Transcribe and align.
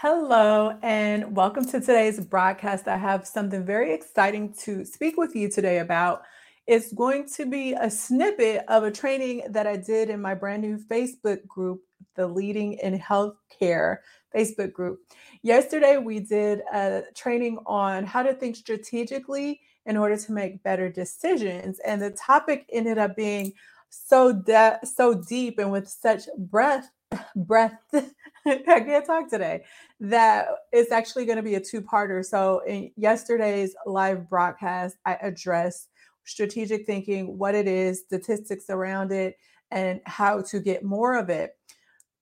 Hello, 0.00 0.78
and 0.80 1.34
welcome 1.34 1.64
to 1.64 1.80
today's 1.80 2.20
broadcast. 2.20 2.86
I 2.86 2.96
have 2.96 3.26
something 3.26 3.64
very 3.64 3.92
exciting 3.92 4.54
to 4.60 4.84
speak 4.84 5.16
with 5.16 5.34
you 5.34 5.50
today 5.50 5.80
about. 5.80 6.22
It's 6.68 6.92
going 6.92 7.28
to 7.30 7.44
be 7.44 7.72
a 7.72 7.90
snippet 7.90 8.64
of 8.68 8.84
a 8.84 8.92
training 8.92 9.42
that 9.50 9.66
I 9.66 9.76
did 9.76 10.08
in 10.08 10.20
my 10.20 10.34
brand 10.34 10.62
new 10.62 10.78
Facebook 10.78 11.44
group, 11.48 11.80
the 12.14 12.28
Leading 12.28 12.74
in 12.74 12.96
Healthcare 12.96 13.96
Facebook 14.32 14.72
group. 14.72 15.00
Yesterday, 15.42 15.96
we 15.96 16.20
did 16.20 16.60
a 16.72 17.02
training 17.16 17.58
on 17.66 18.04
how 18.06 18.22
to 18.22 18.34
think 18.34 18.54
strategically 18.54 19.60
in 19.84 19.96
order 19.96 20.16
to 20.16 20.30
make 20.30 20.62
better 20.62 20.88
decisions. 20.88 21.80
And 21.84 22.00
the 22.00 22.12
topic 22.12 22.66
ended 22.72 22.98
up 22.98 23.16
being 23.16 23.52
so 23.90 24.32
de- 24.32 24.78
so 24.84 25.24
deep 25.28 25.58
and 25.58 25.72
with 25.72 25.88
such 25.88 26.28
breadth 26.38 26.88
breath 27.34 27.78
i 28.68 28.80
can't 28.80 29.06
talk 29.06 29.28
today. 29.28 29.64
That 30.00 30.46
it's 30.72 30.92
actually 30.92 31.24
going 31.24 31.36
to 31.36 31.42
be 31.42 31.56
a 31.56 31.60
two-parter. 31.60 32.24
So 32.24 32.60
in 32.66 32.90
yesterday's 32.96 33.74
live 33.86 34.28
broadcast 34.28 34.96
i 35.04 35.16
addressed 35.22 35.88
strategic 36.24 36.86
thinking 36.86 37.38
what 37.38 37.54
it 37.54 37.66
is 37.66 38.00
statistics 38.00 38.66
around 38.68 39.12
it 39.12 39.36
and 39.70 40.00
how 40.04 40.42
to 40.42 40.60
get 40.60 40.84
more 40.84 41.16
of 41.16 41.30
it. 41.30 41.52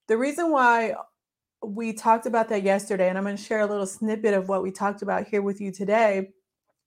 The 0.07 0.17
reason 0.17 0.51
why 0.51 0.95
we 1.63 1.91
talked 1.91 2.25
about 2.25 2.49
that 2.49 2.61
yesterday 2.61 3.09
and 3.09 3.17
i'm 3.17 3.23
going 3.23 3.35
to 3.35 3.41
share 3.43 3.61
a 3.61 3.65
little 3.65 3.87
snippet 3.87 4.33
of 4.33 4.47
what 4.47 4.61
we 4.61 4.71
talked 4.71 5.01
about 5.01 5.27
here 5.27 5.41
with 5.41 5.59
you 5.59 5.71
today 5.71 6.29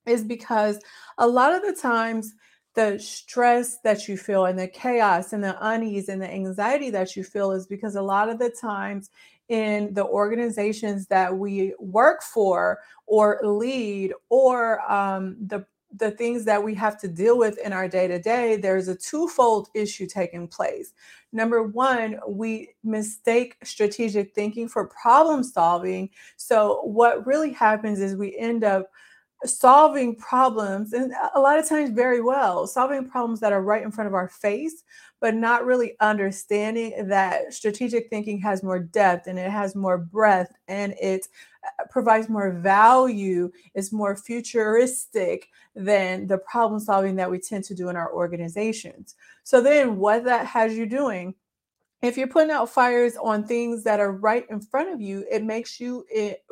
is 0.06 0.22
because 0.22 0.78
a 1.18 1.26
lot 1.26 1.52
of 1.52 1.62
the 1.62 1.78
times 1.80 2.32
the 2.74 2.98
stress 2.98 3.79
that 3.79 4.06
you 4.09 4.16
feel 4.16 4.47
and 4.47 4.59
the 4.59 4.69
chaos 4.69 5.33
and 5.33 5.42
the 5.42 5.56
unease 5.60 6.09
and 6.09 6.23
the 6.23 6.30
anxiety 6.30 6.91
that 6.91 7.16
you 7.16 7.24
feel 7.24 7.51
is 7.52 7.66
because 7.66 7.96
a 7.96 8.02
lot 8.02 8.29
of 8.29 8.38
the 8.38 8.51
times 8.51 9.10
in 9.48 9.93
the 9.95 10.05
organizations 10.05 11.06
that 11.09 11.37
we 11.37 11.74
work 11.80 12.23
for 12.23 12.79
or 13.06 13.41
lead 13.43 14.12
or 14.29 14.80
um, 14.90 15.37
the 15.46 15.66
the 15.96 16.12
things 16.12 16.45
that 16.45 16.62
we 16.62 16.74
have 16.74 16.99
to 17.01 17.09
deal 17.09 17.37
with 17.37 17.59
in 17.59 17.73
our 17.73 17.88
day 17.88 18.07
to 18.07 18.18
day, 18.21 18.57
there's 18.57 18.88
a 18.88 18.95
twofold 18.95 19.68
issue 19.74 20.07
taking 20.07 20.46
place. 20.46 20.93
Number 21.32 21.65
one, 21.65 22.18
we 22.29 22.71
mistake 22.84 23.57
strategic 23.65 24.34
thinking 24.34 24.68
for 24.68 24.87
problem 24.87 25.43
solving. 25.43 26.10
So, 26.37 26.80
what 26.82 27.27
really 27.27 27.52
happens 27.52 28.01
is 28.01 28.15
we 28.15 28.37
end 28.38 28.62
up 28.62 28.90
solving 29.45 30.15
problems 30.16 30.93
and 30.93 31.13
a 31.35 31.41
lot 31.41 31.59
of 31.59 31.66
times 31.66 31.91
very 31.91 32.21
well 32.21 32.66
solving 32.66 33.09
problems 33.09 33.41
that 33.41 33.52
are 33.52 33.63
right 33.63 33.83
in 33.83 33.91
front 33.91 34.07
of 34.07 34.15
our 34.15 34.29
face 34.29 34.85
but 35.21 35.35
not 35.35 35.65
really 35.65 35.96
understanding 36.01 37.07
that 37.09 37.52
strategic 37.52 38.09
thinking 38.09 38.38
has 38.38 38.63
more 38.63 38.79
depth 38.79 39.27
and 39.27 39.38
it 39.38 39.51
has 39.51 39.74
more 39.74 39.99
breadth 39.99 40.52
and 40.68 40.95
it 41.01 41.29
uh, 41.65 41.85
provides 41.91 42.29
more 42.29 42.52
value 42.52 43.51
is 43.74 43.93
more 43.93 44.16
futuristic 44.16 45.49
than 45.74 46.27
the 46.27 46.38
problem 46.38 46.80
solving 46.80 47.16
that 47.16 47.30
we 47.30 47.38
tend 47.38 47.65
to 47.65 47.74
do 47.74 47.91
in 47.91 47.96
our 47.96 48.13
organizations. 48.13 49.15
So 49.45 49.61
then 49.61 49.96
what 49.99 50.24
that 50.24 50.46
has 50.46 50.74
you 50.74 50.87
doing 50.87 51.35
if 52.02 52.16
you're 52.16 52.29
putting 52.29 52.51
out 52.51 52.71
fires 52.71 53.16
on 53.16 53.46
things 53.46 53.85
that 53.85 54.01
are 54.01 54.13
right 54.13 54.46
in 54.49 54.59
front 54.59 54.88
of 54.88 55.02
you 55.02 55.24
it 55.30 55.45
makes 55.45 55.79
you 55.79 56.05
it 56.11 56.43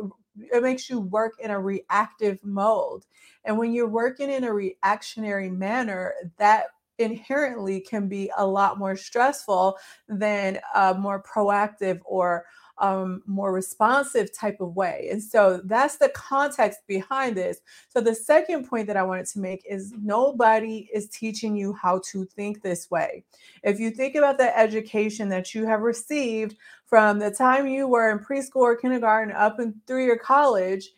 it 0.52 0.62
makes 0.62 0.88
you 0.88 1.00
work 1.00 1.34
in 1.40 1.50
a 1.50 1.60
reactive 1.60 2.42
mode. 2.44 3.04
And 3.44 3.58
when 3.58 3.72
you're 3.72 3.88
working 3.88 4.30
in 4.30 4.44
a 4.44 4.52
reactionary 4.52 5.50
manner, 5.50 6.14
that 6.38 6.66
inherently 6.98 7.80
can 7.80 8.08
be 8.08 8.30
a 8.36 8.46
lot 8.46 8.78
more 8.78 8.96
stressful 8.96 9.78
than 10.08 10.58
a 10.74 10.94
more 10.94 11.22
proactive 11.22 12.00
or 12.04 12.44
um, 12.80 13.22
more 13.26 13.52
responsive 13.52 14.32
type 14.32 14.60
of 14.60 14.76
way. 14.76 15.08
And 15.10 15.22
so 15.22 15.60
that's 15.64 15.96
the 15.96 16.10
context 16.10 16.80
behind 16.86 17.36
this. 17.36 17.60
So 17.88 18.00
the 18.00 18.14
second 18.14 18.68
point 18.68 18.86
that 18.86 18.96
I 18.96 19.02
wanted 19.02 19.26
to 19.26 19.40
make 19.40 19.64
is 19.68 19.92
nobody 20.00 20.88
is 20.92 21.08
teaching 21.08 21.56
you 21.56 21.72
how 21.72 22.00
to 22.10 22.24
think 22.24 22.62
this 22.62 22.90
way. 22.90 23.24
If 23.62 23.80
you 23.80 23.90
think 23.90 24.14
about 24.14 24.38
the 24.38 24.56
education 24.56 25.28
that 25.30 25.54
you 25.54 25.66
have 25.66 25.80
received 25.80 26.56
from 26.86 27.18
the 27.18 27.30
time 27.30 27.66
you 27.66 27.88
were 27.88 28.10
in 28.10 28.18
preschool 28.20 28.62
or 28.62 28.76
kindergarten 28.76 29.34
up 29.34 29.58
and 29.58 29.74
through 29.86 30.06
your 30.06 30.18
college, 30.18 30.90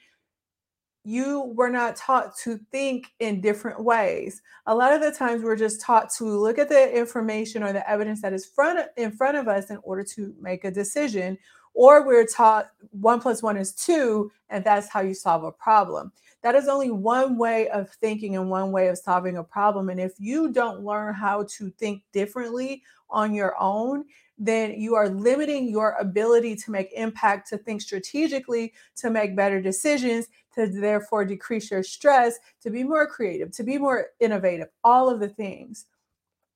you 1.10 1.52
were 1.56 1.70
not 1.70 1.96
taught 1.96 2.36
to 2.44 2.58
think 2.70 3.12
in 3.18 3.40
different 3.40 3.82
ways. 3.82 4.42
A 4.66 4.74
lot 4.74 4.92
of 4.92 5.00
the 5.00 5.10
times 5.10 5.42
we're 5.42 5.56
just 5.56 5.80
taught 5.80 6.10
to 6.18 6.24
look 6.24 6.58
at 6.58 6.68
the 6.68 6.96
information 6.96 7.62
or 7.62 7.72
the 7.72 7.88
evidence 7.90 8.22
that 8.22 8.32
is 8.32 8.46
front 8.46 8.80
in 8.96 9.10
front 9.10 9.36
of 9.36 9.48
us 9.48 9.70
in 9.70 9.78
order 9.82 10.04
to 10.04 10.34
make 10.40 10.64
a 10.64 10.70
decision 10.70 11.36
or 11.74 12.04
we're 12.04 12.26
taught 12.26 12.70
one 12.90 13.20
plus 13.20 13.42
one 13.42 13.56
is 13.56 13.72
two, 13.72 14.30
and 14.48 14.64
that's 14.64 14.88
how 14.88 15.00
you 15.00 15.14
solve 15.14 15.44
a 15.44 15.52
problem. 15.52 16.12
That 16.42 16.54
is 16.54 16.68
only 16.68 16.90
one 16.90 17.36
way 17.36 17.68
of 17.68 17.90
thinking 17.90 18.36
and 18.36 18.50
one 18.50 18.72
way 18.72 18.88
of 18.88 18.98
solving 18.98 19.36
a 19.36 19.44
problem. 19.44 19.88
And 19.88 20.00
if 20.00 20.12
you 20.18 20.50
don't 20.50 20.84
learn 20.84 21.14
how 21.14 21.46
to 21.56 21.70
think 21.70 22.02
differently 22.12 22.82
on 23.10 23.34
your 23.34 23.54
own, 23.60 24.04
then 24.40 24.80
you 24.80 24.94
are 24.94 25.10
limiting 25.10 25.68
your 25.68 25.92
ability 26.00 26.56
to 26.56 26.70
make 26.70 26.90
impact, 26.94 27.48
to 27.50 27.58
think 27.58 27.82
strategically, 27.82 28.72
to 28.96 29.10
make 29.10 29.36
better 29.36 29.60
decisions, 29.60 30.28
to 30.54 30.66
therefore 30.66 31.26
decrease 31.26 31.70
your 31.70 31.82
stress, 31.82 32.38
to 32.62 32.70
be 32.70 32.82
more 32.82 33.06
creative, 33.06 33.52
to 33.52 33.62
be 33.62 33.76
more 33.76 34.08
innovative, 34.18 34.68
all 34.82 35.10
of 35.10 35.20
the 35.20 35.28
things. 35.28 35.84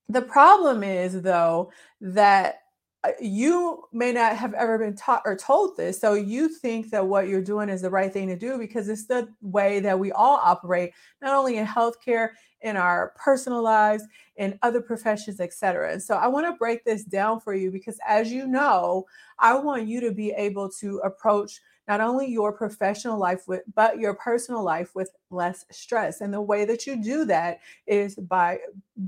The 0.09 0.23
problem 0.23 0.83
is, 0.83 1.21
though, 1.21 1.71
that 2.01 2.61
uh, 3.05 3.11
you 3.21 3.85
may 3.93 4.13
not 4.13 4.35
have 4.35 4.55
ever 4.55 4.79
been 4.79 4.97
taught 4.97 5.23
or 5.27 5.37
told 5.37 5.77
this. 5.77 6.01
So 6.01 6.15
you 6.15 6.49
think 6.49 6.91
that 6.91 7.07
what 7.07 7.29
you're 7.29 7.43
doing 7.43 7.69
is 7.69 7.83
the 7.83 7.91
right 7.91 8.13
thing 8.13 8.29
to 8.29 8.37
do 8.37 8.57
because 8.57 8.89
it's 8.89 9.07
the 9.07 9.29
way 9.43 9.81
that 9.81 9.99
we 9.99 10.11
all 10.11 10.41
operate, 10.43 10.93
not 11.21 11.35
only 11.35 11.59
in 11.59 11.67
healthcare, 11.67 12.31
in 12.65 12.77
our 12.77 13.13
personal 13.17 13.63
lives, 13.63 14.03
in 14.37 14.59
other 14.63 14.81
professions, 14.81 15.39
etc. 15.39 15.93
And 15.93 16.03
so 16.03 16.17
I 16.17 16.27
want 16.27 16.47
to 16.47 16.59
break 16.59 16.85
this 16.85 17.05
down 17.05 17.41
for 17.41 17.55
you 17.55 17.71
because 17.71 17.99
as 18.09 18.33
you 18.33 18.47
know, 18.47 19.05
I 19.39 19.57
want 19.57 19.87
you 19.87 20.01
to 20.01 20.11
be 20.11 20.33
able 20.33 20.71
to 20.81 20.99
approach 21.05 21.61
not 21.89 22.01
only 22.01 22.27
your 22.27 22.53
professional 22.53 23.19
life 23.19 23.47
with 23.47 23.63
but 23.75 23.99
your 23.99 24.15
personal 24.15 24.63
life 24.63 24.95
with 24.95 25.11
less 25.31 25.65
stress. 25.71 26.21
And 26.21 26.33
the 26.33 26.41
way 26.41 26.65
that 26.65 26.87
you 26.87 27.03
do 27.03 27.25
that 27.27 27.61
is 27.87 28.15
by 28.15 28.59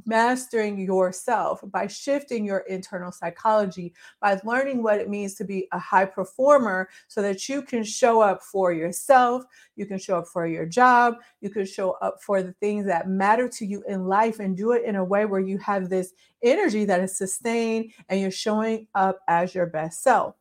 mastering 0.04 0.78
yourself 0.78 1.60
by 1.70 1.86
shifting 1.86 2.44
your 2.44 2.58
internal 2.60 3.12
psychology 3.12 3.94
by 4.20 4.38
learning 4.42 4.82
what 4.82 4.98
it 4.98 5.08
means 5.08 5.34
to 5.34 5.44
be 5.44 5.68
a 5.70 5.78
high 5.78 6.04
performer 6.04 6.88
so 7.06 7.22
that 7.22 7.48
you 7.48 7.62
can 7.62 7.84
show 7.84 8.20
up 8.20 8.42
for 8.42 8.72
yourself 8.72 9.44
you 9.76 9.86
can 9.86 9.96
show 9.96 10.18
up 10.18 10.26
for 10.26 10.44
your 10.44 10.66
job 10.66 11.14
you 11.40 11.48
can 11.48 11.64
show 11.64 11.92
up 12.02 12.20
for 12.20 12.42
the 12.42 12.52
things 12.54 12.84
that 12.84 13.08
matter 13.08 13.48
to 13.48 13.64
you 13.64 13.82
in 13.86 14.06
life 14.06 14.40
and 14.40 14.56
do 14.56 14.72
it 14.72 14.84
in 14.84 14.96
a 14.96 15.04
way 15.04 15.24
where 15.24 15.40
you 15.40 15.56
have 15.58 15.88
this 15.88 16.12
energy 16.42 16.84
that 16.84 17.00
is 17.00 17.16
sustained 17.16 17.92
and 18.08 18.20
you're 18.20 18.30
showing 18.30 18.88
up 18.96 19.20
as 19.28 19.54
your 19.54 19.66
best 19.66 20.02
self 20.02 20.34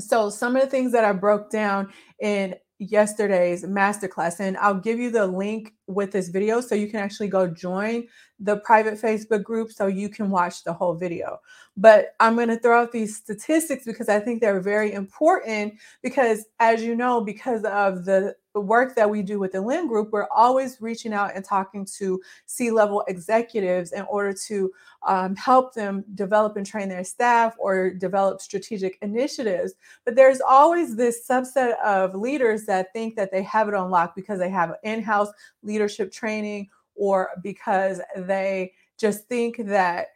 so, 0.00 0.28
some 0.30 0.56
of 0.56 0.62
the 0.62 0.68
things 0.68 0.92
that 0.92 1.04
I 1.04 1.12
broke 1.12 1.50
down 1.50 1.92
in 2.20 2.56
yesterday's 2.78 3.64
masterclass, 3.64 4.40
and 4.40 4.56
I'll 4.56 4.74
give 4.74 4.98
you 4.98 5.10
the 5.10 5.26
link 5.26 5.72
with 5.86 6.10
this 6.10 6.28
video 6.28 6.60
so 6.60 6.74
you 6.74 6.88
can 6.88 7.00
actually 7.00 7.28
go 7.28 7.46
join 7.46 8.08
the 8.40 8.56
private 8.58 8.94
Facebook 8.94 9.44
group 9.44 9.70
so 9.70 9.86
you 9.86 10.08
can 10.08 10.30
watch 10.30 10.64
the 10.64 10.72
whole 10.72 10.94
video. 10.94 11.38
But 11.76 12.14
I'm 12.18 12.34
going 12.34 12.48
to 12.48 12.58
throw 12.58 12.82
out 12.82 12.92
these 12.92 13.16
statistics 13.16 13.84
because 13.84 14.08
I 14.08 14.18
think 14.18 14.40
they're 14.40 14.60
very 14.60 14.92
important. 14.92 15.74
Because, 16.02 16.46
as 16.58 16.82
you 16.82 16.96
know, 16.96 17.20
because 17.20 17.64
of 17.64 18.04
the 18.04 18.34
work 18.60 18.94
that 18.94 19.08
we 19.08 19.22
do 19.22 19.38
with 19.38 19.52
the 19.52 19.60
Lynn 19.60 19.88
Group, 19.88 20.10
we're 20.12 20.28
always 20.34 20.80
reaching 20.80 21.12
out 21.12 21.32
and 21.34 21.44
talking 21.44 21.84
to 21.98 22.20
C 22.46 22.70
level 22.70 23.04
executives 23.08 23.92
in 23.92 24.02
order 24.02 24.32
to 24.46 24.72
um, 25.06 25.36
help 25.36 25.74
them 25.74 26.04
develop 26.14 26.56
and 26.56 26.64
train 26.64 26.88
their 26.88 27.04
staff 27.04 27.54
or 27.58 27.90
develop 27.90 28.40
strategic 28.40 28.98
initiatives. 29.02 29.74
But 30.04 30.14
there's 30.14 30.40
always 30.40 30.96
this 30.96 31.26
subset 31.28 31.78
of 31.82 32.14
leaders 32.14 32.64
that 32.66 32.92
think 32.92 33.16
that 33.16 33.30
they 33.30 33.42
have 33.42 33.68
it 33.68 33.74
on 33.74 33.90
lock 33.90 34.14
because 34.14 34.38
they 34.38 34.50
have 34.50 34.74
in 34.82 35.02
house 35.02 35.28
leadership 35.62 36.12
training 36.12 36.68
or 36.94 37.30
because 37.42 38.00
they 38.16 38.72
just 38.98 39.28
think 39.28 39.56
that 39.66 40.08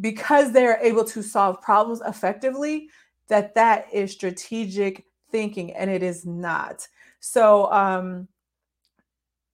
because 0.00 0.52
they're 0.52 0.78
able 0.82 1.04
to 1.04 1.22
solve 1.22 1.60
problems 1.62 2.02
effectively 2.06 2.88
that 3.28 3.54
that 3.54 3.86
is 3.92 4.10
strategic 4.12 5.04
thinking 5.30 5.72
and 5.72 5.90
it 5.90 6.02
is 6.02 6.26
not. 6.26 6.86
So 7.20 7.70
um 7.72 8.28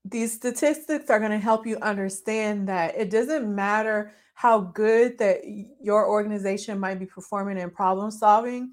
these 0.07 0.33
statistics 0.33 1.09
are 1.09 1.19
going 1.19 1.31
to 1.31 1.39
help 1.39 1.67
you 1.67 1.79
understand 1.79 2.69
that 2.69 2.95
it 2.95 3.11
doesn't 3.11 3.53
matter 3.53 4.13
how 4.35 4.61
good 4.61 5.17
that 5.17 5.41
your 5.81 6.07
organization 6.07 6.79
might 6.79 6.99
be 6.99 7.07
performing 7.07 7.57
in 7.57 7.71
problem 7.71 8.11
solving 8.11 8.73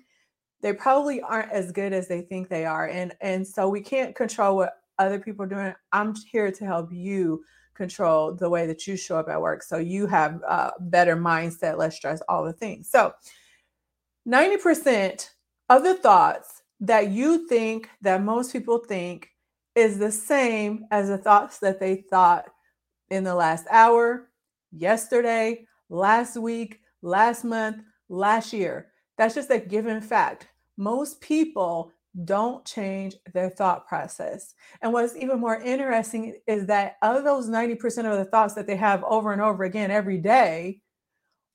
they 0.61 0.73
probably 0.73 1.21
aren't 1.21 1.51
as 1.51 1.71
good 1.71 1.93
as 1.93 2.07
they 2.07 2.21
think 2.21 2.49
they 2.49 2.65
are 2.65 2.87
and 2.89 3.13
and 3.21 3.47
so 3.47 3.69
we 3.69 3.81
can't 3.81 4.15
control 4.15 4.57
what 4.57 4.81
other 5.01 5.19
people 5.19 5.45
are 5.45 5.49
doing. 5.49 5.73
I'm 5.91 6.15
here 6.31 6.51
to 6.51 6.65
help 6.65 6.91
you 6.91 7.43
control 7.73 8.33
the 8.33 8.49
way 8.49 8.67
that 8.67 8.85
you 8.85 8.95
show 8.95 9.17
up 9.17 9.29
at 9.29 9.41
work 9.41 9.63
so 9.63 9.77
you 9.77 10.05
have 10.05 10.41
a 10.43 10.73
better 10.79 11.15
mindset 11.15 11.77
less 11.77 11.95
stress 11.95 12.21
all 12.29 12.43
the 12.43 12.53
things. 12.53 12.89
So 12.89 13.13
90% 14.27 15.29
of 15.69 15.83
the 15.83 15.95
thoughts 15.95 16.60
that 16.81 17.11
you 17.11 17.47
think 17.47 17.89
that 18.01 18.23
most 18.23 18.51
people 18.51 18.79
think 18.79 19.29
is 19.75 19.97
the 19.97 20.11
same 20.11 20.85
as 20.91 21.07
the 21.07 21.17
thoughts 21.17 21.59
that 21.59 21.79
they 21.79 22.03
thought 22.09 22.45
in 23.09 23.23
the 23.23 23.35
last 23.35 23.65
hour, 23.69 24.29
yesterday, 24.71 25.65
last 25.89 26.37
week, 26.37 26.79
last 27.01 27.43
month, 27.43 27.83
last 28.09 28.51
year. 28.51 28.87
That's 29.17 29.35
just 29.35 29.51
a 29.51 29.59
given 29.59 30.01
fact. 30.01 30.47
Most 30.77 31.21
people 31.21 31.91
don't 32.25 32.65
change 32.65 33.15
their 33.33 33.49
thought 33.49 33.87
process. 33.87 34.53
And 34.81 34.91
what's 34.91 35.15
even 35.15 35.39
more 35.39 35.61
interesting 35.61 36.35
is 36.47 36.65
that 36.65 36.97
of 37.01 37.23
those 37.23 37.47
90% 37.47 38.11
of 38.11 38.17
the 38.17 38.25
thoughts 38.25 38.53
that 38.55 38.67
they 38.67 38.75
have 38.75 39.03
over 39.03 39.31
and 39.31 39.41
over 39.41 39.63
again 39.63 39.91
every 39.91 40.17
day, 40.17 40.81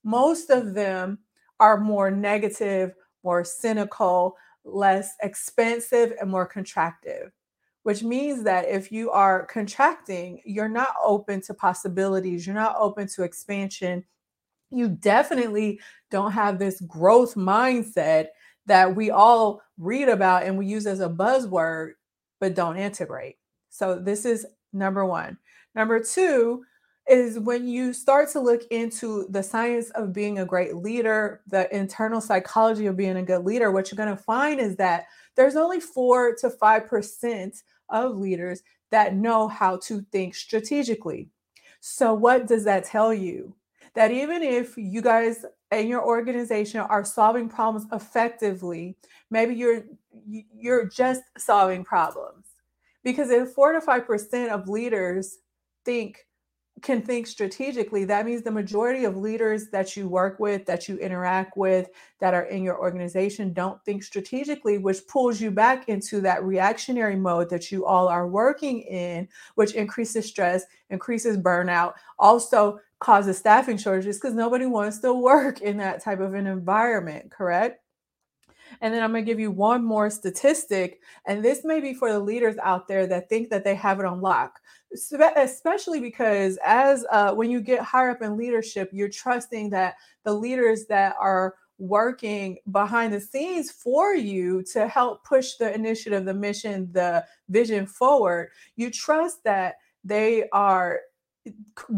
most 0.03 0.49
of 0.49 0.73
them 0.73 1.19
are 1.59 1.79
more 1.79 2.09
negative, 2.09 2.93
more 3.23 3.43
cynical, 3.43 4.35
less 4.67 5.13
expensive, 5.21 6.13
and 6.19 6.29
more 6.29 6.47
contractive. 6.47 7.31
Which 7.83 8.03
means 8.03 8.43
that 8.43 8.67
if 8.67 8.91
you 8.91 9.11
are 9.11 9.45
contracting, 9.45 10.41
you're 10.45 10.67
not 10.67 10.93
open 11.01 11.41
to 11.41 11.53
possibilities, 11.53 12.45
you're 12.45 12.55
not 12.55 12.75
open 12.77 13.07
to 13.09 13.23
expansion. 13.23 14.03
You 14.69 14.89
definitely 14.89 15.79
don't 16.11 16.33
have 16.33 16.59
this 16.59 16.81
growth 16.81 17.35
mindset 17.35 18.27
that 18.65 18.93
we 18.93 19.09
all 19.09 19.61
read 19.77 20.09
about 20.09 20.43
and 20.43 20.57
we 20.57 20.65
use 20.65 20.85
as 20.85 20.99
a 20.99 21.07
buzzword, 21.07 21.91
but 22.41 22.55
don't 22.55 22.75
integrate. 22.75 23.37
So, 23.69 23.97
this 23.97 24.25
is 24.25 24.45
number 24.73 25.05
one. 25.05 25.37
Number 25.73 26.03
two 26.03 26.65
is 27.09 27.39
when 27.39 27.67
you 27.67 27.93
start 27.93 28.29
to 28.31 28.39
look 28.39 28.63
into 28.69 29.27
the 29.29 29.41
science 29.41 29.89
of 29.91 30.13
being 30.13 30.39
a 30.39 30.45
great 30.45 30.75
leader, 30.75 31.41
the 31.47 31.73
internal 31.75 32.19
psychology 32.19 32.85
of 32.85 32.97
being 32.97 33.17
a 33.17 33.23
good 33.23 33.45
leader, 33.45 33.71
what 33.71 33.89
you're 33.89 33.97
going 33.97 34.15
to 34.15 34.21
find 34.21 34.59
is 34.59 34.75
that 34.75 35.05
there's 35.35 35.55
only 35.55 35.79
four 35.79 36.35
to 36.35 36.49
5% 36.49 37.63
of 37.89 38.17
leaders 38.17 38.61
that 38.91 39.15
know 39.15 39.47
how 39.47 39.77
to 39.77 40.01
think 40.11 40.35
strategically. 40.35 41.29
So, 41.79 42.13
what 42.13 42.47
does 42.47 42.65
that 42.65 42.83
tell 42.83 43.13
you? 43.13 43.53
That 43.93 44.11
even 44.11 44.43
if 44.43 44.77
you 44.77 45.01
guys 45.01 45.45
and 45.71 45.87
your 45.89 46.05
organization 46.05 46.81
are 46.81 47.05
solving 47.05 47.49
problems 47.49 47.87
effectively, 47.91 48.95
maybe 49.29 49.55
you're 49.55 49.83
you're 50.25 50.87
just 50.87 51.21
solving 51.37 51.83
problems. 51.83 52.45
Because 53.03 53.29
if 53.29 53.51
4 53.51 53.73
to 53.73 53.79
5% 53.79 54.49
of 54.49 54.67
leaders 54.67 55.39
think 55.85 56.26
can 56.81 57.01
think 57.01 57.27
strategically, 57.27 58.05
that 58.05 58.25
means 58.25 58.43
the 58.43 58.51
majority 58.51 59.05
of 59.05 59.17
leaders 59.17 59.69
that 59.69 59.97
you 59.97 60.07
work 60.07 60.39
with, 60.39 60.65
that 60.65 60.87
you 60.87 60.97
interact 60.97 61.57
with, 61.57 61.89
that 62.19 62.33
are 62.33 62.43
in 62.43 62.63
your 62.63 62.79
organization 62.79 63.53
don't 63.53 63.83
think 63.83 64.03
strategically, 64.03 64.77
which 64.77 65.07
pulls 65.07 65.41
you 65.41 65.49
back 65.49 65.89
into 65.89 66.21
that 66.21 66.43
reactionary 66.43 67.15
mode 67.15 67.49
that 67.49 67.71
you 67.71 67.85
all 67.85 68.07
are 68.07 68.27
working 68.27 68.81
in, 68.81 69.27
which 69.55 69.73
increases 69.73 70.27
stress, 70.27 70.65
increases 70.89 71.37
burnout, 71.37 71.93
also 72.19 72.79
causes 72.99 73.37
staffing 73.37 73.77
shortages 73.77 74.17
because 74.17 74.33
nobody 74.33 74.65
wants 74.65 74.99
to 74.99 75.13
work 75.13 75.61
in 75.61 75.77
that 75.77 76.03
type 76.03 76.19
of 76.19 76.33
an 76.33 76.47
environment, 76.47 77.31
correct? 77.31 77.81
And 78.81 78.93
then 78.93 79.03
I'm 79.03 79.11
going 79.11 79.25
to 79.25 79.29
give 79.31 79.39
you 79.39 79.51
one 79.51 79.83
more 79.83 80.09
statistic. 80.09 81.01
And 81.25 81.43
this 81.43 81.63
may 81.63 81.79
be 81.79 81.93
for 81.93 82.11
the 82.11 82.19
leaders 82.19 82.55
out 82.63 82.87
there 82.87 83.07
that 83.07 83.29
think 83.29 83.49
that 83.49 83.63
they 83.63 83.75
have 83.75 83.99
it 83.99 84.05
on 84.05 84.21
lock, 84.21 84.59
especially 85.35 85.99
because 85.99 86.57
as 86.65 87.05
uh, 87.11 87.33
when 87.33 87.49
you 87.49 87.61
get 87.61 87.81
higher 87.81 88.11
up 88.11 88.21
in 88.21 88.37
leadership, 88.37 88.89
you're 88.91 89.09
trusting 89.09 89.69
that 89.71 89.95
the 90.23 90.33
leaders 90.33 90.85
that 90.87 91.15
are 91.19 91.55
working 91.79 92.57
behind 92.71 93.13
the 93.13 93.21
scenes 93.21 93.71
for 93.71 94.15
you 94.15 94.63
to 94.63 94.87
help 94.87 95.23
push 95.23 95.55
the 95.55 95.73
initiative, 95.73 96.25
the 96.25 96.33
mission, 96.33 96.89
the 96.91 97.23
vision 97.49 97.85
forward. 97.85 98.49
You 98.75 98.89
trust 98.89 99.43
that 99.43 99.75
they 100.03 100.47
are 100.51 101.01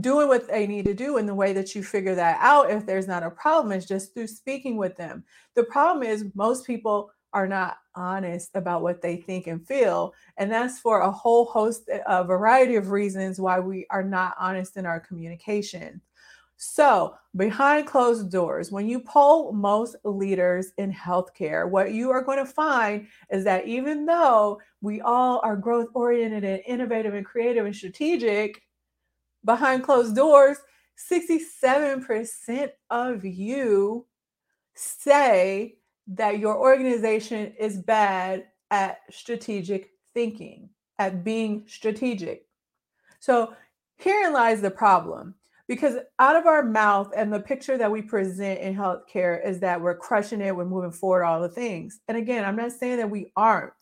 doing 0.01 0.27
what 0.27 0.47
they 0.47 0.67
need 0.67 0.85
to 0.85 0.93
do 0.93 1.17
in 1.17 1.25
the 1.25 1.35
way 1.35 1.53
that 1.53 1.75
you 1.75 1.83
figure 1.83 2.15
that 2.15 2.37
out 2.41 2.71
if 2.71 2.85
there's 2.85 3.07
not 3.07 3.23
a 3.23 3.31
problem 3.31 3.71
is 3.71 3.85
just 3.85 4.13
through 4.13 4.27
speaking 4.27 4.77
with 4.77 4.95
them. 4.95 5.23
The 5.55 5.63
problem 5.63 6.03
is 6.03 6.25
most 6.35 6.65
people 6.65 7.11
are 7.33 7.47
not 7.47 7.77
honest 7.95 8.51
about 8.55 8.81
what 8.81 9.01
they 9.01 9.17
think 9.17 9.47
and 9.47 9.65
feel 9.65 10.13
and 10.37 10.51
that's 10.51 10.79
for 10.79 11.01
a 11.01 11.11
whole 11.11 11.45
host 11.45 11.83
eh, 11.91 11.99
a 12.07 12.23
variety 12.23 12.75
of 12.75 12.91
reasons 12.91 13.39
why 13.39 13.59
we 13.59 13.85
are 13.89 14.03
not 14.03 14.35
honest 14.39 14.77
in 14.77 14.85
our 14.85 14.99
communication. 14.99 16.01
So 16.57 17.15
behind 17.35 17.87
closed 17.87 18.31
doors 18.31 18.71
when 18.71 18.87
you 18.87 18.99
poll 19.01 19.51
most 19.53 19.95
leaders 20.03 20.71
in 20.77 20.91
healthcare 20.91 21.69
what 21.69 21.93
you 21.93 22.09
are 22.09 22.23
going 22.23 22.39
to 22.39 22.51
find 22.51 23.07
is 23.31 23.43
that 23.43 23.67
even 23.67 24.05
though 24.05 24.59
we 24.81 25.01
all 25.01 25.39
are 25.43 25.55
growth 25.55 25.87
oriented 25.93 26.43
and 26.43 26.61
innovative 26.65 27.13
and 27.13 27.25
creative 27.25 27.65
and 27.65 27.75
strategic 27.75 28.63
behind 29.45 29.83
closed 29.83 30.15
doors, 30.15 30.57
67% 31.11 32.69
of 32.89 33.25
you 33.25 34.05
say 34.75 35.77
that 36.07 36.39
your 36.39 36.57
organization 36.57 37.53
is 37.59 37.77
bad 37.77 38.45
at 38.71 38.99
strategic 39.11 39.91
thinking, 40.13 40.69
at 40.97 41.23
being 41.23 41.63
strategic. 41.67 42.45
So 43.19 43.53
herein 43.97 44.33
lies 44.33 44.61
the 44.61 44.71
problem. 44.71 45.35
Because 45.67 45.97
out 46.17 46.35
of 46.35 46.47
our 46.47 46.63
mouth 46.63 47.11
and 47.15 47.31
the 47.31 47.39
picture 47.39 47.77
that 47.77 47.91
we 47.91 48.01
present 48.01 48.59
in 48.59 48.75
healthcare 48.75 49.45
is 49.45 49.59
that 49.59 49.79
we're 49.79 49.95
crushing 49.95 50.41
it, 50.41 50.55
we're 50.55 50.65
moving 50.65 50.91
forward, 50.91 51.25
all 51.25 51.39
the 51.39 51.47
things. 51.47 51.99
And 52.07 52.17
again, 52.17 52.43
I'm 52.43 52.55
not 52.55 52.71
saying 52.71 52.97
that 52.97 53.09
we 53.09 53.31
aren't, 53.35 53.73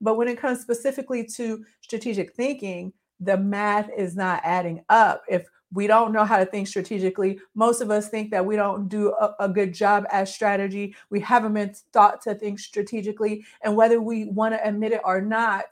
but 0.00 0.16
when 0.16 0.26
it 0.26 0.40
comes 0.40 0.60
specifically 0.60 1.24
to 1.36 1.64
strategic 1.82 2.34
thinking, 2.34 2.92
the 3.20 3.36
math 3.36 3.90
is 3.96 4.16
not 4.16 4.40
adding 4.44 4.82
up. 4.88 5.22
If 5.28 5.46
we 5.72 5.86
don't 5.86 6.12
know 6.12 6.24
how 6.24 6.38
to 6.38 6.46
think 6.46 6.68
strategically, 6.68 7.38
most 7.54 7.80
of 7.80 7.90
us 7.90 8.08
think 8.08 8.30
that 8.30 8.44
we 8.44 8.56
don't 8.56 8.88
do 8.88 9.12
a, 9.20 9.34
a 9.40 9.48
good 9.48 9.74
job 9.74 10.06
as 10.10 10.32
strategy. 10.32 10.94
We 11.10 11.20
haven't 11.20 11.54
been 11.54 11.74
taught 11.92 12.22
to 12.22 12.34
think 12.34 12.58
strategically. 12.60 13.44
And 13.62 13.76
whether 13.76 14.00
we 14.00 14.26
want 14.26 14.54
to 14.54 14.66
admit 14.66 14.92
it 14.92 15.00
or 15.04 15.20
not, 15.20 15.64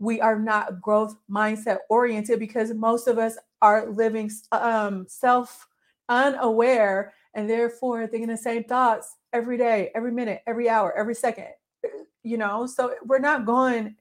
we 0.00 0.20
are 0.20 0.38
not 0.38 0.80
growth 0.80 1.16
mindset 1.30 1.78
oriented 1.88 2.38
because 2.38 2.72
most 2.74 3.08
of 3.08 3.18
us 3.18 3.36
are 3.62 3.86
living 3.90 4.30
um, 4.52 5.06
self 5.08 5.66
unaware 6.08 7.12
and 7.34 7.48
therefore 7.48 8.06
thinking 8.06 8.28
the 8.28 8.36
same 8.36 8.64
thoughts 8.64 9.16
every 9.32 9.56
day, 9.56 9.90
every 9.94 10.12
minute, 10.12 10.42
every 10.46 10.68
hour, 10.68 10.96
every 10.96 11.14
second. 11.14 11.48
You 12.22 12.38
know, 12.38 12.66
so 12.66 12.94
we're 13.04 13.18
not 13.18 13.46
going 13.46 13.96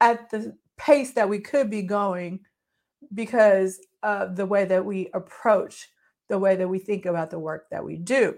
at 0.00 0.30
the 0.30 0.56
pace 0.82 1.12
that 1.12 1.28
we 1.28 1.38
could 1.38 1.70
be 1.70 1.82
going 1.82 2.40
because 3.14 3.78
of 4.02 4.36
the 4.36 4.46
way 4.46 4.64
that 4.64 4.84
we 4.84 5.08
approach 5.14 5.88
the 6.28 6.38
way 6.38 6.56
that 6.56 6.68
we 6.68 6.78
think 6.78 7.06
about 7.06 7.30
the 7.30 7.38
work 7.38 7.66
that 7.70 7.84
we 7.84 7.96
do. 7.96 8.34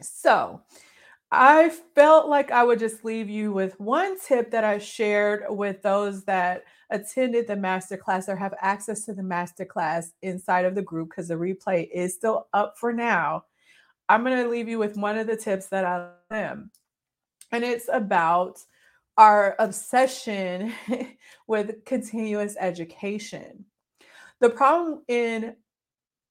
So, 0.00 0.62
I 1.32 1.70
felt 1.94 2.28
like 2.28 2.52
I 2.52 2.62
would 2.62 2.78
just 2.78 3.04
leave 3.04 3.28
you 3.28 3.52
with 3.52 3.78
one 3.80 4.16
tip 4.20 4.52
that 4.52 4.62
I 4.62 4.78
shared 4.78 5.44
with 5.48 5.82
those 5.82 6.24
that 6.24 6.62
attended 6.90 7.48
the 7.48 7.56
masterclass 7.56 8.28
or 8.28 8.36
have 8.36 8.54
access 8.60 9.04
to 9.06 9.12
the 9.12 9.22
masterclass 9.22 10.12
inside 10.22 10.64
of 10.64 10.76
the 10.76 10.82
group 10.82 11.10
because 11.10 11.26
the 11.26 11.34
replay 11.34 11.88
is 11.92 12.14
still 12.14 12.46
up 12.52 12.78
for 12.78 12.92
now. 12.92 13.44
I'm 14.08 14.22
going 14.22 14.40
to 14.40 14.48
leave 14.48 14.68
you 14.68 14.78
with 14.78 14.96
one 14.96 15.18
of 15.18 15.26
the 15.26 15.36
tips 15.36 15.66
that 15.66 15.84
I 15.84 16.10
am. 16.30 16.70
And 17.50 17.64
it's 17.64 17.88
about 17.92 18.60
our 19.16 19.56
obsession 19.58 20.72
with 21.46 21.84
continuous 21.84 22.56
education. 22.58 23.64
The 24.40 24.50
problem 24.50 25.02
in 25.08 25.56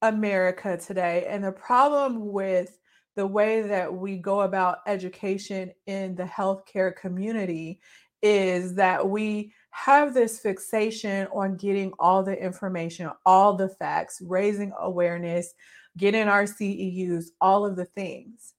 America 0.01 0.77
today, 0.77 1.25
and 1.27 1.43
the 1.43 1.51
problem 1.51 2.31
with 2.31 2.77
the 3.15 3.25
way 3.25 3.61
that 3.61 3.93
we 3.93 4.17
go 4.17 4.41
about 4.41 4.79
education 4.87 5.71
in 5.87 6.15
the 6.15 6.23
healthcare 6.23 6.95
community, 6.95 7.79
is 8.21 8.75
that 8.75 9.07
we 9.07 9.53
have 9.71 10.13
this 10.13 10.39
fixation 10.39 11.27
on 11.33 11.57
getting 11.57 11.91
all 11.99 12.23
the 12.23 12.37
information, 12.37 13.09
all 13.25 13.55
the 13.55 13.69
facts, 13.69 14.21
raising 14.25 14.71
awareness, 14.79 15.53
getting 15.97 16.27
our 16.27 16.43
CEUs, 16.43 17.25
all 17.41 17.65
of 17.65 17.75
the 17.75 17.85
things. 17.85 18.53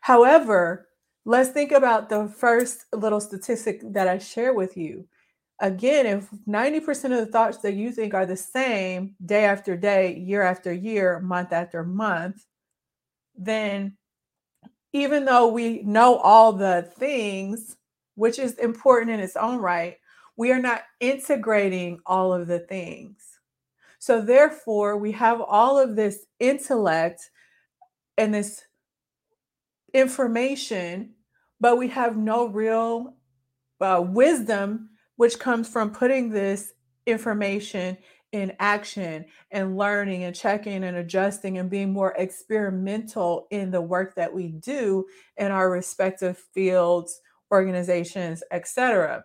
However, 0.00 0.87
Let's 1.28 1.50
think 1.50 1.72
about 1.72 2.08
the 2.08 2.26
first 2.26 2.86
little 2.90 3.20
statistic 3.20 3.82
that 3.92 4.08
I 4.08 4.16
share 4.16 4.54
with 4.54 4.78
you. 4.78 5.06
Again, 5.60 6.06
if 6.06 6.26
90% 6.48 7.04
of 7.04 7.18
the 7.18 7.26
thoughts 7.26 7.58
that 7.58 7.74
you 7.74 7.92
think 7.92 8.14
are 8.14 8.24
the 8.24 8.34
same 8.34 9.14
day 9.22 9.44
after 9.44 9.76
day, 9.76 10.16
year 10.16 10.40
after 10.40 10.72
year, 10.72 11.20
month 11.20 11.52
after 11.52 11.84
month, 11.84 12.46
then 13.36 13.98
even 14.94 15.26
though 15.26 15.48
we 15.48 15.82
know 15.82 16.16
all 16.16 16.54
the 16.54 16.90
things, 16.96 17.76
which 18.14 18.38
is 18.38 18.54
important 18.54 19.10
in 19.10 19.20
its 19.20 19.36
own 19.36 19.58
right, 19.58 19.98
we 20.38 20.50
are 20.50 20.62
not 20.62 20.84
integrating 20.98 22.00
all 22.06 22.32
of 22.32 22.46
the 22.46 22.60
things. 22.60 23.18
So, 23.98 24.22
therefore, 24.22 24.96
we 24.96 25.12
have 25.12 25.42
all 25.42 25.78
of 25.78 25.94
this 25.94 26.24
intellect 26.40 27.28
and 28.16 28.32
this 28.32 28.64
information 29.92 31.14
but 31.60 31.78
we 31.78 31.88
have 31.88 32.16
no 32.16 32.46
real 32.46 33.14
uh, 33.80 34.02
wisdom, 34.06 34.90
which 35.16 35.38
comes 35.38 35.68
from 35.68 35.90
putting 35.90 36.30
this 36.30 36.72
information 37.06 37.96
in 38.32 38.52
action 38.58 39.24
and 39.50 39.76
learning 39.76 40.24
and 40.24 40.36
checking 40.36 40.84
and 40.84 40.96
adjusting 40.96 41.58
and 41.58 41.70
being 41.70 41.92
more 41.92 42.14
experimental 42.18 43.46
in 43.50 43.70
the 43.70 43.80
work 43.80 44.14
that 44.14 44.32
we 44.32 44.48
do 44.48 45.06
in 45.38 45.50
our 45.50 45.70
respective 45.70 46.36
fields, 46.52 47.20
organizations, 47.50 48.42
etc. 48.50 49.24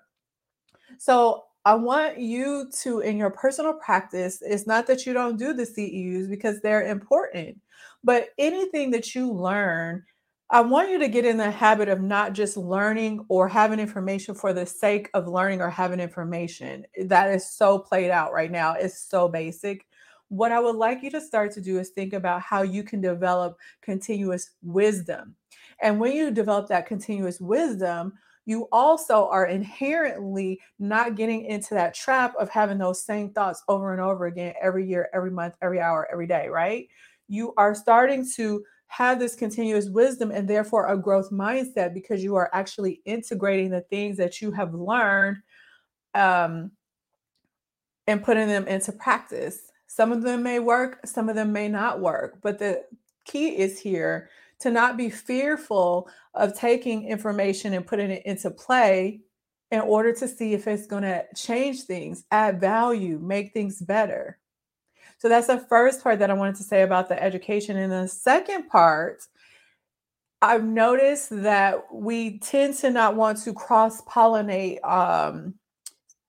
So 0.98 1.44
I 1.66 1.76
want 1.76 2.18
you 2.18 2.70
to, 2.82 3.00
in 3.00 3.18
your 3.18 3.30
personal 3.30 3.74
practice, 3.74 4.42
it's 4.42 4.68
not 4.68 4.88
that 4.88 5.06
you 5.06 5.14
don't 5.14 5.38
do 5.38 5.54
the 5.54 5.64
CEUs 5.64 6.30
because 6.30 6.62
they're 6.62 6.88
important, 6.88 7.60
but 8.04 8.30
anything 8.38 8.92
that 8.92 9.14
you 9.16 9.32
learn 9.32 10.04
I 10.54 10.62
want 10.62 10.92
you 10.92 11.00
to 11.00 11.08
get 11.08 11.26
in 11.26 11.38
the 11.38 11.50
habit 11.50 11.90
of 11.90 12.00
not 12.00 12.34
just 12.34 12.58
learning 12.58 13.26
or 13.28 13.48
having 13.48 13.80
information 13.80 14.36
for 14.36 14.54
the 14.54 14.68
sake 14.68 15.10
of 15.16 15.28
learning 15.28 15.62
or 15.62 15.70
having 15.72 16.00
information. 16.00 16.86
That 17.06 17.32
is 17.32 17.50
so 17.50 17.80
played 17.80 18.12
out 18.12 18.34
right 18.34 18.52
now. 18.52 18.74
It's 18.74 19.00
so 19.00 19.28
basic. 19.28 19.88
What 20.30 20.52
I 20.52 20.60
would 20.60 20.76
like 20.76 21.02
you 21.02 21.10
to 21.10 21.22
start 21.22 21.54
to 21.54 21.62
do 21.62 21.80
is 21.80 21.90
think 21.90 22.14
about 22.14 22.44
how 22.44 22.62
you 22.62 22.84
can 22.84 23.02
develop 23.02 23.58
continuous 23.82 24.52
wisdom. 24.62 25.36
And 25.82 26.00
when 26.00 26.12
you 26.12 26.30
develop 26.30 26.68
that 26.68 26.86
continuous 26.86 27.42
wisdom, 27.42 28.14
you 28.46 28.68
also 28.72 29.28
are 29.30 29.48
inherently 29.48 30.60
not 30.78 31.16
getting 31.16 31.46
into 31.46 31.74
that 31.74 31.96
trap 31.96 32.36
of 32.40 32.52
having 32.52 32.78
those 32.78 33.04
same 33.04 33.32
thoughts 33.32 33.64
over 33.68 33.92
and 33.92 34.02
over 34.02 34.28
again 34.28 34.54
every 34.62 34.88
year, 34.88 35.10
every 35.16 35.32
month, 35.32 35.56
every 35.64 35.80
hour, 35.80 36.08
every 36.12 36.28
day, 36.28 36.48
right? 36.48 36.88
You 37.28 37.56
are 37.58 37.74
starting 37.74 38.30
to 38.36 38.64
have 38.88 39.20
this 39.20 39.36
continuous 39.36 39.90
wisdom 39.90 40.32
and 40.32 40.48
therefore 40.48 40.88
a 40.88 40.98
growth 40.98 41.32
mindset 41.32 41.94
because 41.94 42.24
you 42.24 42.36
are 42.36 42.50
actually 42.54 43.02
integrating 43.06 43.70
the 43.72 43.82
things 43.82 44.18
that 44.18 44.42
you 44.42 44.52
have 44.52 44.74
learned 44.74 45.38
um, 46.14 46.72
and 48.08 48.24
putting 48.24 48.48
them 48.48 48.68
into 48.68 48.92
practice. 48.92 49.72
Some 49.88 50.12
of 50.12 50.22
them 50.22 50.44
may 50.44 50.60
work, 50.60 51.00
some 51.06 51.30
of 51.30 51.36
them 51.36 51.52
may 51.52 51.68
not 51.68 52.00
work, 52.00 52.40
but 52.42 52.60
the 52.60 52.84
key 53.26 53.58
is 53.58 53.80
here 53.80 54.30
to 54.60 54.72
not 54.72 54.96
be 54.96 55.10
fearful 55.10 56.08
of 56.34 56.58
taking 56.58 57.08
information 57.08 57.74
and 57.74 57.86
putting 57.86 58.12
it 58.12 58.26
into 58.26 58.50
play 58.50 59.22
in 59.72 59.82
order 59.82 60.14
to 60.14 60.28
see 60.28 60.54
if 60.54 60.68
it's 60.68 60.88
going 60.88 61.04
to 61.04 61.26
change 61.36 61.82
things, 61.84 62.26
add 62.32 62.62
value, 62.62 63.20
make 63.20 63.54
things 63.54 63.82
better. 63.82 64.38
So 65.24 65.30
that's 65.30 65.48
the 65.48 65.58
first 65.58 66.04
part 66.04 66.20
that 66.20 66.30
I 66.30 66.34
wanted 66.34 66.56
to 66.56 66.64
say 66.64 66.82
about 66.82 67.08
the 67.08 67.24
education. 67.24 67.78
And 67.78 67.90
the 67.90 68.10
second 68.10 68.68
part, 68.68 69.26
I've 70.42 70.66
noticed 70.66 71.30
that 71.44 71.82
we 71.94 72.40
tend 72.40 72.74
to 72.80 72.90
not 72.90 73.16
want 73.16 73.42
to 73.44 73.54
cross 73.54 74.02
pollinate, 74.02 74.84
um, 74.84 75.54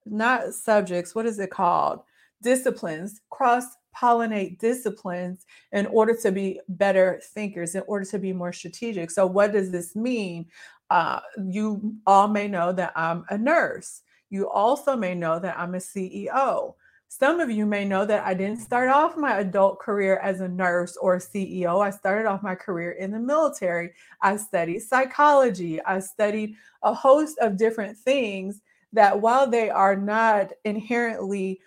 not 0.05 0.53
subjects, 0.53 1.13
what 1.13 1.25
is 1.25 1.39
it 1.39 1.49
called? 1.49 2.03
Disciplines, 2.41 3.19
cross 3.31 3.65
pollinate 3.93 4.59
disciplines 4.59 5.45
in 5.73 5.87
order 5.87 6.15
to 6.21 6.31
be 6.31 6.61
better 6.69 7.19
thinkers, 7.33 7.75
in 7.75 7.83
order 7.87 8.05
to 8.05 8.17
be 8.17 8.31
more 8.31 8.53
strategic. 8.53 9.11
So, 9.11 9.25
what 9.25 9.51
does 9.51 9.71
this 9.71 9.93
mean? 9.97 10.45
Uh, 10.89 11.19
you 11.49 11.97
all 12.07 12.29
may 12.29 12.47
know 12.47 12.71
that 12.71 12.93
I'm 12.95 13.25
a 13.29 13.37
nurse. 13.37 14.03
You 14.29 14.49
also 14.49 14.95
may 14.95 15.15
know 15.15 15.37
that 15.39 15.59
I'm 15.59 15.75
a 15.75 15.79
CEO. 15.79 16.75
Some 17.07 17.39
of 17.39 17.49
you 17.49 17.65
may 17.65 17.85
know 17.85 18.05
that 18.05 18.25
I 18.25 18.33
didn't 18.33 18.59
start 18.59 18.89
off 18.89 19.15
my 19.15 19.37
adult 19.37 19.79
career 19.79 20.17
as 20.17 20.41
a 20.41 20.47
nurse 20.47 20.97
or 20.97 21.15
a 21.15 21.19
CEO. 21.19 21.81
I 21.81 21.89
started 21.89 22.27
off 22.27 22.43
my 22.43 22.55
career 22.55 22.91
in 22.91 23.11
the 23.11 23.19
military. 23.19 23.93
I 24.21 24.35
studied 24.37 24.81
psychology. 24.81 25.81
I 25.83 25.99
studied 25.99 26.55
a 26.83 26.93
host 26.93 27.37
of 27.39 27.57
different 27.57 27.97
things 27.97 28.61
that 28.91 29.21
while 29.21 29.49
they 29.49 29.69
are 29.69 29.95
not 29.95 30.51
inherently 30.63 31.61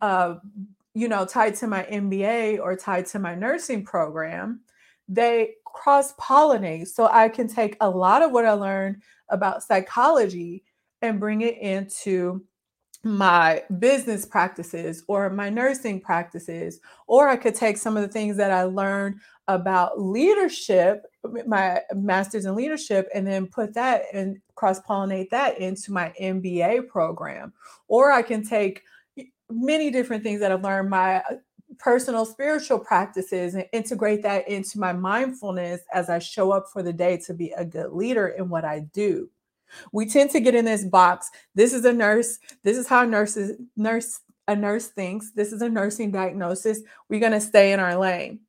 uh, 0.00 0.36
you 0.94 1.08
know 1.08 1.24
tied 1.24 1.56
to 1.56 1.66
my 1.66 1.84
MBA 1.84 2.60
or 2.60 2.76
tied 2.76 3.06
to 3.06 3.18
my 3.18 3.34
nursing 3.34 3.84
program, 3.84 4.60
they 5.08 5.54
cross 5.64 6.14
pollinate. 6.14 6.88
So 6.88 7.08
I 7.10 7.28
can 7.28 7.48
take 7.48 7.76
a 7.80 7.90
lot 7.90 8.22
of 8.22 8.30
what 8.30 8.46
I 8.46 8.52
learned 8.52 9.02
about 9.28 9.62
psychology 9.62 10.62
and 11.02 11.20
bring 11.20 11.40
it 11.40 11.58
into 11.58 12.44
my 13.04 13.62
business 13.78 14.24
practices 14.24 15.04
or 15.08 15.28
my 15.30 15.50
nursing 15.50 16.00
practices, 16.00 16.80
or 17.06 17.28
I 17.28 17.36
could 17.36 17.54
take 17.54 17.76
some 17.76 17.96
of 17.96 18.02
the 18.02 18.08
things 18.08 18.36
that 18.38 18.50
I 18.50 18.62
learned 18.62 19.20
about 19.46 20.00
leadership, 20.00 21.04
my 21.46 21.82
master's 21.94 22.46
in 22.46 22.54
leadership, 22.54 23.08
and 23.14 23.26
then 23.26 23.46
put 23.46 23.74
that 23.74 24.04
and 24.12 24.38
cross 24.54 24.80
pollinate 24.80 25.28
that 25.30 25.58
into 25.58 25.92
my 25.92 26.12
MBA 26.20 26.88
program. 26.88 27.52
Or 27.88 28.10
I 28.10 28.22
can 28.22 28.42
take 28.42 28.82
many 29.50 29.90
different 29.90 30.22
things 30.22 30.40
that 30.40 30.50
I've 30.50 30.64
learned, 30.64 30.88
my 30.88 31.16
uh, 31.16 31.36
personal 31.78 32.24
spiritual 32.24 32.78
practices, 32.78 33.54
and 33.54 33.66
integrate 33.72 34.22
that 34.22 34.48
into 34.48 34.78
my 34.78 34.94
mindfulness 34.94 35.82
as 35.92 36.08
I 36.08 36.18
show 36.20 36.52
up 36.52 36.66
for 36.72 36.82
the 36.82 36.92
day 36.92 37.18
to 37.26 37.34
be 37.34 37.52
a 37.52 37.64
good 37.64 37.92
leader 37.92 38.28
in 38.28 38.48
what 38.48 38.64
I 38.64 38.80
do. 38.94 39.28
We 39.92 40.06
tend 40.06 40.30
to 40.30 40.40
get 40.40 40.54
in 40.54 40.64
this 40.64 40.84
box. 40.84 41.30
This 41.54 41.72
is 41.72 41.84
a 41.84 41.92
nurse. 41.92 42.38
This 42.62 42.76
is 42.76 42.86
how 42.86 43.04
nurses 43.04 43.56
nurse 43.76 44.20
a 44.46 44.54
nurse 44.54 44.88
thinks. 44.88 45.30
This 45.32 45.52
is 45.52 45.62
a 45.62 45.68
nursing 45.68 46.10
diagnosis. 46.10 46.80
We're 47.08 47.20
going 47.20 47.32
to 47.32 47.40
stay 47.40 47.72
in 47.72 47.80
our 47.80 47.96
lane. 47.96 48.40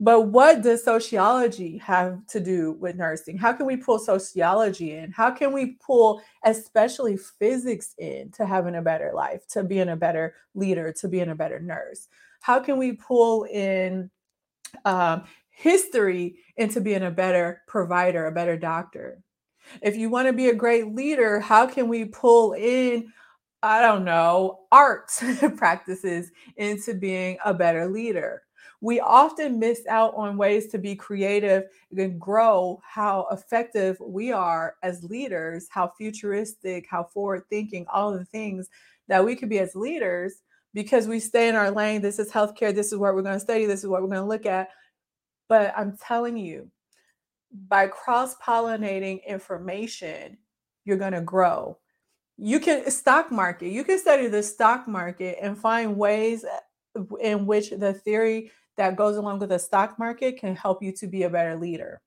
But 0.00 0.22
what 0.22 0.62
does 0.62 0.84
sociology 0.84 1.78
have 1.78 2.26
to 2.28 2.40
do 2.40 2.72
with 2.72 2.96
nursing? 2.96 3.38
How 3.38 3.52
can 3.52 3.66
we 3.66 3.76
pull 3.76 3.98
sociology 3.98 4.96
in? 4.96 5.12
How 5.12 5.30
can 5.30 5.52
we 5.52 5.76
pull 5.84 6.20
especially 6.44 7.16
physics 7.16 7.94
in 7.98 8.30
to 8.32 8.44
having 8.44 8.74
a 8.74 8.82
better 8.82 9.12
life, 9.14 9.46
to 9.48 9.62
being 9.62 9.88
a 9.88 9.96
better 9.96 10.34
leader, 10.54 10.92
to 11.00 11.08
being 11.08 11.30
a 11.30 11.34
better 11.34 11.60
nurse? 11.60 12.08
How 12.40 12.60
can 12.60 12.76
we 12.76 12.92
pull 12.92 13.44
in 13.44 14.10
um, 14.84 15.24
history 15.48 16.36
into 16.56 16.80
being 16.80 17.04
a 17.04 17.10
better 17.10 17.62
provider, 17.66 18.26
a 18.26 18.32
better 18.32 18.56
doctor? 18.56 19.22
If 19.82 19.96
you 19.96 20.10
want 20.10 20.28
to 20.28 20.32
be 20.32 20.48
a 20.48 20.54
great 20.54 20.94
leader, 20.94 21.40
how 21.40 21.66
can 21.66 21.88
we 21.88 22.04
pull 22.04 22.52
in, 22.52 23.12
I 23.62 23.80
don't 23.80 24.04
know, 24.04 24.60
art 24.72 25.10
practices 25.56 26.30
into 26.56 26.94
being 26.94 27.38
a 27.44 27.54
better 27.54 27.88
leader? 27.88 28.42
We 28.80 29.00
often 29.00 29.58
miss 29.58 29.86
out 29.86 30.14
on 30.14 30.36
ways 30.36 30.66
to 30.68 30.78
be 30.78 30.94
creative 30.94 31.64
and 31.96 32.20
grow 32.20 32.82
how 32.84 33.26
effective 33.30 33.96
we 33.98 34.30
are 34.30 34.74
as 34.82 35.02
leaders, 35.04 35.68
how 35.70 35.92
futuristic, 35.96 36.86
how 36.90 37.04
forward 37.04 37.44
thinking, 37.48 37.86
all 37.90 38.12
the 38.12 38.26
things 38.26 38.68
that 39.08 39.24
we 39.24 39.36
could 39.36 39.48
be 39.48 39.58
as 39.58 39.74
leaders 39.74 40.42
because 40.74 41.06
we 41.06 41.20
stay 41.20 41.48
in 41.48 41.54
our 41.54 41.70
lane. 41.70 42.02
This 42.02 42.18
is 42.18 42.30
healthcare. 42.30 42.74
This 42.74 42.92
is 42.92 42.98
what 42.98 43.14
we're 43.14 43.22
going 43.22 43.36
to 43.36 43.40
study. 43.40 43.64
This 43.64 43.80
is 43.80 43.86
what 43.86 44.02
we're 44.02 44.08
going 44.08 44.20
to 44.20 44.28
look 44.28 44.44
at. 44.44 44.68
But 45.48 45.72
I'm 45.76 45.96
telling 45.96 46.36
you, 46.36 46.70
by 47.54 47.86
cross 47.86 48.36
pollinating 48.36 49.24
information, 49.26 50.36
you're 50.84 50.96
going 50.96 51.12
to 51.12 51.20
grow. 51.20 51.78
You 52.36 52.58
can 52.58 52.90
stock 52.90 53.30
market. 53.30 53.68
You 53.68 53.84
can 53.84 53.98
study 53.98 54.26
the 54.26 54.42
stock 54.42 54.88
market 54.88 55.38
and 55.40 55.56
find 55.56 55.96
ways 55.96 56.44
uh, 56.44 57.00
in 57.20 57.46
which 57.46 57.70
the 57.70 57.94
theory 57.94 58.50
that 58.76 58.96
goes 58.96 59.16
along 59.16 59.38
with 59.38 59.50
the 59.50 59.58
stock 59.58 59.98
market 59.98 60.38
can 60.38 60.56
help 60.56 60.82
you 60.82 60.90
to 60.92 61.06
be 61.06 61.22
a 61.22 61.30
better 61.30 61.56
leader. 61.56 62.00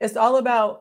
It's 0.00 0.16
all 0.16 0.36
about 0.36 0.80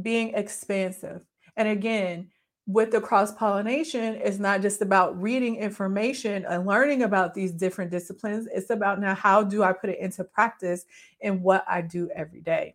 being 0.00 0.34
expansive. 0.34 1.22
And 1.56 1.68
again, 1.68 2.30
with 2.66 2.90
the 2.90 3.00
cross 3.00 3.32
pollination, 3.32 4.16
it's 4.16 4.38
not 4.38 4.62
just 4.62 4.80
about 4.80 5.20
reading 5.20 5.56
information 5.56 6.44
and 6.46 6.66
learning 6.66 7.02
about 7.02 7.34
these 7.34 7.52
different 7.52 7.90
disciplines. 7.90 8.48
It's 8.52 8.70
about 8.70 9.00
now 9.00 9.14
how 9.14 9.42
do 9.42 9.62
I 9.62 9.72
put 9.72 9.90
it 9.90 10.00
into 10.00 10.24
practice 10.24 10.84
in 11.20 11.42
what 11.42 11.64
I 11.68 11.82
do 11.82 12.10
every 12.14 12.40
day. 12.40 12.74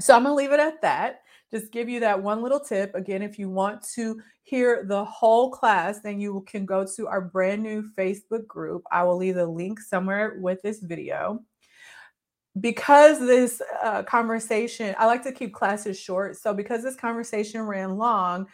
So 0.00 0.14
I'm 0.14 0.24
going 0.24 0.32
to 0.32 0.36
leave 0.36 0.52
it 0.52 0.60
at 0.60 0.82
that. 0.82 1.20
Just 1.52 1.72
give 1.72 1.88
you 1.88 2.00
that 2.00 2.22
one 2.22 2.42
little 2.42 2.60
tip. 2.60 2.94
Again, 2.94 3.22
if 3.22 3.38
you 3.38 3.48
want 3.48 3.82
to 3.94 4.20
hear 4.42 4.84
the 4.86 5.04
whole 5.04 5.50
class, 5.50 6.00
then 6.00 6.20
you 6.20 6.44
can 6.46 6.66
go 6.66 6.84
to 6.96 7.06
our 7.06 7.20
brand 7.20 7.62
new 7.62 7.82
Facebook 7.96 8.46
group. 8.46 8.82
I 8.90 9.04
will 9.04 9.16
leave 9.16 9.36
the 9.36 9.46
link 9.46 9.80
somewhere 9.80 10.38
with 10.40 10.60
this 10.62 10.80
video. 10.80 11.40
Because 12.58 13.18
this 13.20 13.60
uh, 13.82 14.02
conversation, 14.02 14.94
I 14.98 15.06
like 15.06 15.22
to 15.24 15.32
keep 15.32 15.52
classes 15.52 15.98
short. 15.98 16.36
So 16.36 16.54
because 16.54 16.82
this 16.82 16.96
conversation 16.96 17.62
ran 17.62 17.96
long, 17.96 18.46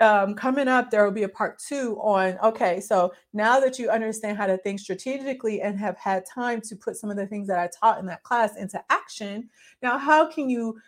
um, 0.00 0.34
coming 0.34 0.68
up, 0.68 0.90
there 0.90 1.04
will 1.04 1.12
be 1.12 1.24
a 1.24 1.28
part 1.28 1.58
two 1.58 1.98
on 2.00 2.38
okay, 2.42 2.80
so 2.80 3.12
now 3.32 3.60
that 3.60 3.78
you 3.78 3.90
understand 3.90 4.36
how 4.36 4.46
to 4.46 4.56
think 4.58 4.80
strategically 4.80 5.60
and 5.60 5.78
have 5.78 5.96
had 5.96 6.24
time 6.26 6.60
to 6.62 6.76
put 6.76 6.96
some 6.96 7.10
of 7.10 7.16
the 7.16 7.26
things 7.26 7.48
that 7.48 7.58
I 7.58 7.68
taught 7.78 7.98
in 7.98 8.06
that 8.06 8.22
class 8.22 8.56
into 8.56 8.82
action, 8.90 9.48
now 9.82 9.98
how 9.98 10.30
can 10.30 10.48
you 10.48 10.78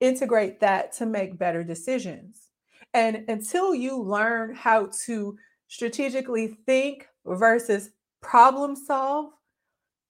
integrate 0.00 0.60
that 0.60 0.92
to 0.94 1.06
make 1.06 1.38
better 1.38 1.62
decisions? 1.62 2.48
And 2.94 3.24
until 3.28 3.74
you 3.74 4.00
learn 4.00 4.54
how 4.54 4.90
to 5.06 5.38
strategically 5.68 6.58
think 6.66 7.08
versus 7.24 7.90
problem 8.20 8.76
solve, 8.76 9.32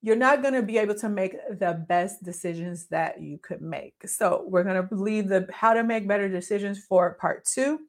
you're 0.01 0.17
not 0.17 0.43
going 0.43 0.55
to 0.55 0.63
be 0.63 0.79
able 0.79 0.97
to 0.97 1.09
make 1.09 1.37
the 1.61 1.85
best 1.89 2.25
decisions 2.25 2.87
that 2.89 3.23
you 3.23 3.39
could 3.39 3.63
make. 3.63 3.95
So, 4.07 4.45
we're 4.49 4.65
going 4.65 4.89
to 4.89 4.95
leave 4.95 5.29
the 5.29 5.47
how 5.53 5.75
to 5.75 5.85
make 5.85 6.09
better 6.09 6.29
decisions 6.29 6.85
for 6.85 7.15
part 7.21 7.45
two. 7.45 7.81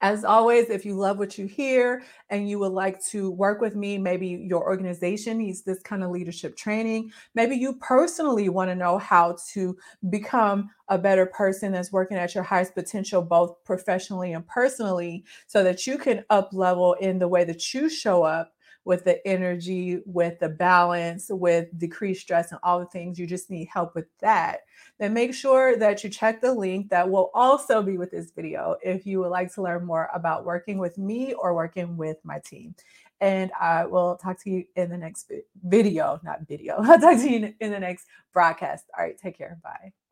As 0.00 0.24
always, 0.24 0.70
if 0.70 0.84
you 0.84 0.94
love 0.94 1.18
what 1.18 1.38
you 1.38 1.46
hear 1.46 2.02
and 2.30 2.48
you 2.48 2.58
would 2.58 2.72
like 2.72 3.02
to 3.06 3.30
work 3.30 3.60
with 3.60 3.76
me, 3.76 3.98
maybe 3.98 4.26
your 4.26 4.62
organization 4.62 5.38
needs 5.38 5.62
this 5.62 5.80
kind 5.80 6.04
of 6.04 6.10
leadership 6.10 6.56
training. 6.56 7.12
Maybe 7.34 7.56
you 7.56 7.74
personally 7.76 8.48
want 8.48 8.70
to 8.70 8.74
know 8.74 8.98
how 8.98 9.36
to 9.52 9.76
become 10.10 10.70
a 10.88 10.98
better 10.98 11.26
person 11.26 11.72
that's 11.72 11.92
working 11.92 12.18
at 12.18 12.34
your 12.34 12.44
highest 12.44 12.74
potential, 12.74 13.22
both 13.22 13.62
professionally 13.64 14.32
and 14.32 14.46
personally, 14.46 15.24
so 15.46 15.64
that 15.64 15.86
you 15.86 15.98
can 15.98 16.24
up 16.30 16.50
level 16.52 16.94
in 16.94 17.18
the 17.18 17.28
way 17.28 17.44
that 17.44 17.72
you 17.72 17.88
show 17.88 18.22
up 18.22 18.52
with 18.84 19.04
the 19.04 19.26
energy, 19.26 20.00
with 20.04 20.38
the 20.38 20.48
balance, 20.48 21.26
with 21.30 21.68
decreased 21.78 22.22
stress, 22.22 22.50
and 22.50 22.60
all 22.62 22.78
the 22.78 22.86
things. 22.86 23.18
You 23.18 23.26
just 23.26 23.50
need 23.50 23.68
help 23.72 23.94
with 23.94 24.06
that. 24.20 24.60
Then 24.98 25.14
make 25.14 25.34
sure 25.34 25.76
that 25.76 26.04
you 26.04 26.10
check 26.10 26.40
the 26.40 26.52
link 26.52 26.90
that 26.90 27.08
will 27.08 27.30
also 27.34 27.82
be 27.82 27.98
with 27.98 28.10
this 28.10 28.30
video 28.30 28.76
if 28.82 29.06
you 29.06 29.20
would 29.20 29.30
like 29.30 29.52
to 29.54 29.62
learn 29.62 29.84
more 29.84 30.08
about 30.14 30.44
working 30.44 30.78
with 30.78 30.98
me 30.98 31.34
or 31.34 31.54
working 31.54 31.96
with 31.96 32.18
my 32.24 32.38
team. 32.40 32.74
And 33.20 33.50
I 33.58 33.86
will 33.86 34.16
talk 34.16 34.42
to 34.42 34.50
you 34.50 34.64
in 34.76 34.90
the 34.90 34.98
next 34.98 35.32
video, 35.62 36.20
not 36.22 36.46
video. 36.46 36.76
I'll 36.78 37.00
talk 37.00 37.18
to 37.18 37.30
you 37.30 37.54
in 37.60 37.70
the 37.70 37.80
next 37.80 38.06
broadcast. 38.32 38.84
All 38.96 39.04
right, 39.04 39.18
take 39.18 39.38
care. 39.38 39.58
Bye. 39.62 40.03